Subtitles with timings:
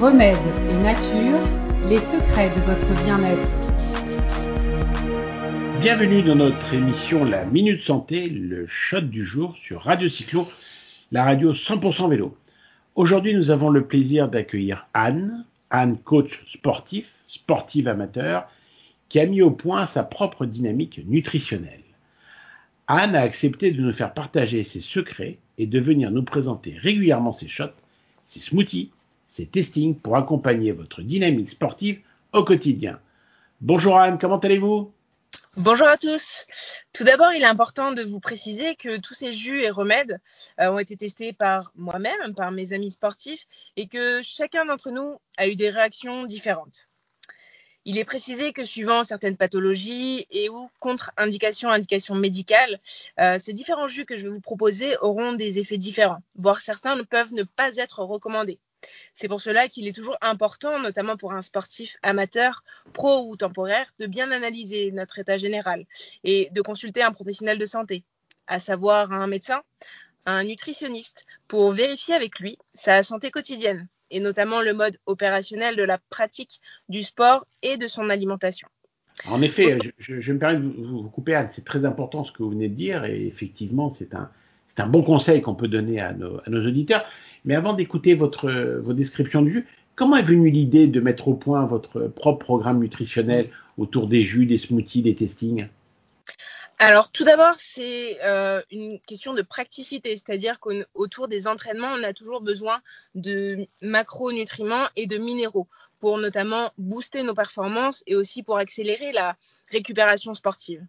[0.00, 0.38] Remède
[0.70, 1.40] et nature,
[1.88, 3.50] les secrets de votre bien-être.
[5.80, 10.46] Bienvenue dans notre émission La Minute Santé, le shot du jour sur Radio Cyclo,
[11.10, 12.36] la radio 100% vélo.
[12.94, 18.48] Aujourd'hui, nous avons le plaisir d'accueillir Anne, Anne coach sportif, sportive amateur,
[19.08, 21.82] qui a mis au point sa propre dynamique nutritionnelle.
[22.86, 27.32] Anne a accepté de nous faire partager ses secrets et de venir nous présenter régulièrement
[27.32, 27.74] ses shots,
[28.26, 28.92] ses smoothies,
[29.38, 32.00] ses testings pour accompagner votre dynamique sportive
[32.32, 32.98] au quotidien.
[33.60, 34.92] Bonjour Anne, comment allez-vous?
[35.56, 36.44] Bonjour à tous.
[36.92, 40.18] Tout d'abord, il est important de vous préciser que tous ces jus et remèdes
[40.60, 45.20] euh, ont été testés par moi-même, par mes amis sportifs, et que chacun d'entre nous
[45.36, 46.88] a eu des réactions différentes.
[47.84, 52.80] Il est précisé que suivant certaines pathologies et ou contre-indications, indications médicales,
[53.20, 56.96] euh, ces différents jus que je vais vous proposer auront des effets différents, voire certains
[56.96, 58.58] ne peuvent ne pas être recommandés.
[59.14, 63.90] C'est pour cela qu'il est toujours important, notamment pour un sportif amateur, pro ou temporaire,
[63.98, 65.86] de bien analyser notre état général
[66.24, 68.04] et de consulter un professionnel de santé,
[68.46, 69.62] à savoir un médecin,
[70.26, 75.82] un nutritionniste, pour vérifier avec lui sa santé quotidienne et notamment le mode opérationnel de
[75.82, 78.68] la pratique du sport et de son alimentation.
[79.26, 82.68] En effet, je, me permets de vous, couper, c'est très important ce que vous venez
[82.68, 84.30] de dire, et effectivement, c'est un,
[84.76, 87.04] un, bon conseil qu'on peut donner à nos, à nos, auditeurs.
[87.44, 91.34] Mais avant d'écouter votre, vos descriptions de jus, comment est venue l'idée de mettre au
[91.34, 95.68] point votre propre programme nutritionnel autour des jus, des smoothies, des testings?
[96.80, 102.12] Alors tout d'abord, c'est euh, une question de praticité, c'est-à-dire qu'autour des entraînements, on a
[102.12, 102.80] toujours besoin
[103.16, 105.66] de macronutriments et de minéraux
[105.98, 109.36] pour notamment booster nos performances et aussi pour accélérer la
[109.72, 110.86] récupération sportive.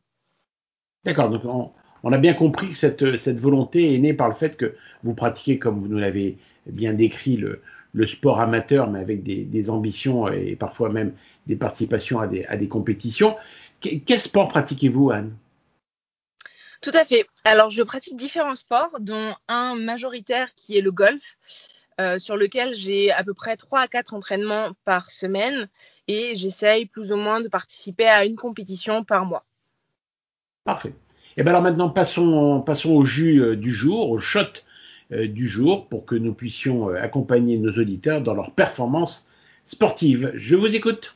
[1.03, 1.71] D'accord, donc on,
[2.03, 5.59] a bien compris que cette, cette, volonté est née par le fait que vous pratiquez,
[5.59, 7.61] comme vous nous l'avez bien décrit, le,
[7.94, 11.14] le, sport amateur, mais avec des, des, ambitions et parfois même
[11.47, 13.36] des participations à des, à des compétitions.
[13.82, 15.36] Quel sport pratiquez-vous, Anne?
[16.82, 17.26] Tout à fait.
[17.43, 21.37] Alors, je pratique différents sports, dont un majoritaire qui est le golf,
[21.99, 25.67] euh, sur lequel j'ai à peu près 3 à 4 entraînements par semaine
[26.08, 29.45] et j'essaye plus ou moins de participer à une compétition par mois.
[30.64, 30.93] Parfait.
[31.38, 34.42] Et bien alors maintenant, passons, au jus euh, du jour, au shot
[35.12, 39.28] euh, du jour, pour que nous puissions accompagner nos auditeurs dans leur performance
[39.67, 40.32] sportive.
[40.36, 41.16] Je vous écoute.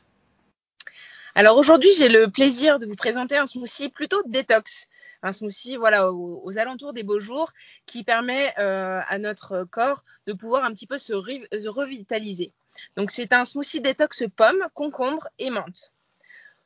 [1.35, 4.87] Alors aujourd'hui, j'ai le plaisir de vous présenter un smoothie plutôt détox
[5.23, 7.51] un smoothie voilà, aux, alentours des beaux jours
[7.85, 12.51] qui permet euh, à notre corps de pouvoir un petit peu se, revitaliser.
[12.97, 15.91] Donc c'est un smoothie détox pomme, concombre et menthe.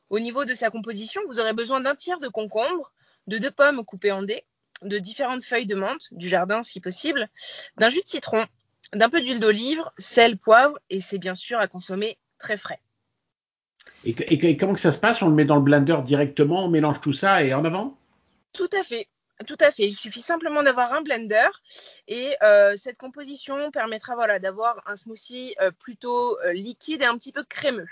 [0.09, 2.91] Au niveau de sa composition, vous aurez besoin d'un tiers de concombre,
[3.27, 4.43] de deux pommes coupées en dés,
[4.81, 7.29] de différentes feuilles de menthe, du jardin si possible,
[7.77, 8.45] d'un jus de citron,
[8.93, 12.79] d'un peu d'huile d'olive, sel, poivre, et c'est bien sûr à consommer très frais.
[14.05, 15.21] Et, et, comment que ça se passe?
[15.21, 17.97] On le met dans le blender directement, on mélange tout ça et en avant?
[18.53, 19.07] Tout à fait.
[19.45, 19.87] Tout à fait.
[19.87, 21.47] Il suffit simplement d'avoir un blender
[22.07, 27.15] et euh, cette composition permettra voilà, d'avoir un smoothie euh, plutôt euh, liquide et un
[27.17, 27.87] petit peu crémeux.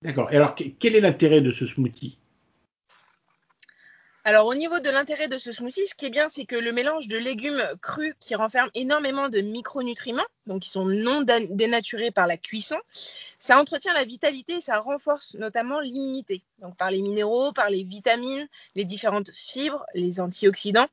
[0.00, 0.32] D'accord.
[0.32, 2.18] Et alors, quel est l'intérêt de ce smoothie?
[4.26, 6.72] Alors au niveau de l'intérêt de ce smoothie, ce qui est bien, c'est que le
[6.72, 12.26] mélange de légumes crus qui renferment énormément de micronutriments, donc qui sont non dénaturés par
[12.26, 12.76] la cuisson,
[13.38, 18.48] ça entretient la vitalité, ça renforce notamment l'immunité, donc par les minéraux, par les vitamines,
[18.74, 20.88] les différentes fibres, les antioxydants,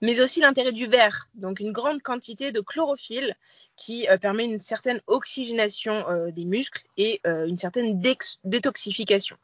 [0.00, 3.34] mais aussi l'intérêt du verre, donc une grande quantité de chlorophylle
[3.74, 8.00] qui euh, permet une certaine oxygénation euh, des muscles et euh, une certaine
[8.44, 9.36] détoxification.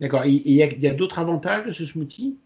[0.00, 0.24] D'accord.
[0.24, 2.38] Il y a, d'autres avantages de ce smoothie?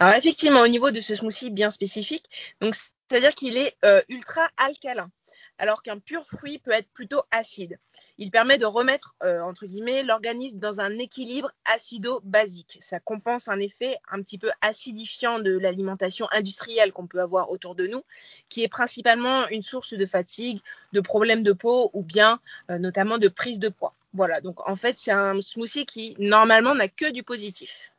[0.00, 2.24] Alors effectivement, au niveau de ce smoothie bien spécifique,
[2.60, 5.10] donc c'est-à-dire qu'il est, euh, ultra alcalin,
[5.58, 7.78] alors qu'un pur fruit peut être plutôt acide.
[8.18, 12.78] Il permet de remettre euh, entre guillemets l'organisme dans un équilibre acido-basique.
[12.80, 17.76] Ça compense un effet un petit peu acidifiant de l'alimentation industrielle qu'on peut avoir autour
[17.76, 18.02] de nous,
[18.48, 20.58] qui est principalement une source de fatigue,
[20.92, 22.40] de problèmes de peau ou bien
[22.70, 23.94] euh, notamment de prise de poids.
[24.14, 27.92] Voilà, donc en fait, c'est un smoothie qui normalement n'a que du positif.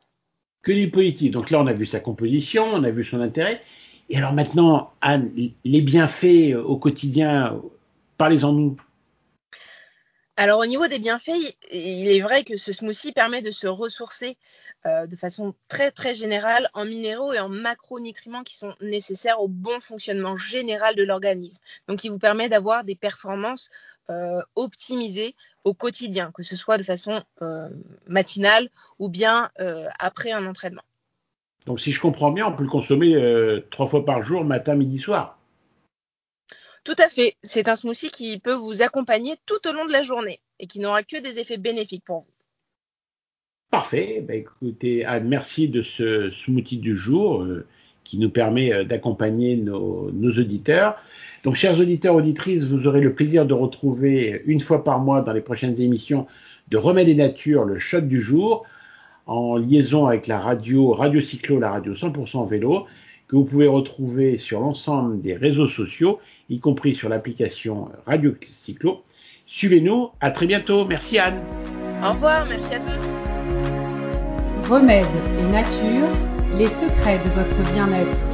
[0.62, 1.32] Que du positif.
[1.32, 3.62] Donc là, on a vu sa composition, on a vu son intérêt.
[4.10, 4.92] Et alors maintenant,
[5.64, 7.60] les bienfaits au quotidien,
[8.18, 8.76] parlez-en-nous.
[10.36, 11.30] Alors au niveau des bienfaits,
[11.70, 14.36] il est vrai que ce smoothie permet de se ressourcer
[14.84, 19.46] euh, de façon très très générale en minéraux et en macronutriments qui sont nécessaires au
[19.46, 21.62] bon fonctionnement général de l'organisme.
[21.86, 23.70] Donc il vous permet d'avoir des performances
[24.10, 27.68] euh, optimisées au quotidien, que ce soit de façon euh,
[28.08, 29.50] matinale ou bien
[30.00, 30.82] après un entraînement.
[31.66, 33.16] Donc si je comprends bien, on peut le consommer
[33.70, 35.38] trois fois par jour, matin, midi, soir.
[36.84, 37.36] Tout à fait.
[37.42, 40.80] C'est un smoothie qui peut vous accompagner tout au long de la journée et qui
[40.80, 42.34] n'aura que des effets bénéfiques pour vous.
[43.70, 44.22] Parfait.
[44.26, 47.66] Ben, écoutez, Anne, merci de ce smoothie du jour euh,
[48.04, 50.96] qui nous permet euh, d'accompagner nos, nos, auditeurs.
[51.42, 55.32] Donc, chers auditeurs, auditrices, vous aurez le plaisir de retrouver une fois par mois dans
[55.32, 56.26] les prochaines émissions
[56.68, 58.64] de Remède et Nature, le shot du jour,
[59.26, 62.86] en liaison avec la radio Radio Cyclo, la radio 100% vélo,
[63.26, 69.02] que vous pouvez retrouver sur l'ensemble des réseaux sociaux, y compris sur l'application Radio Cyclo.
[69.46, 70.84] Suivez-nous, à très bientôt.
[70.84, 71.40] Merci Anne.
[72.02, 73.12] Au revoir, merci à tous.
[74.68, 75.06] Remède
[75.38, 76.08] et nature,
[76.56, 78.33] les secrets de votre bien-être.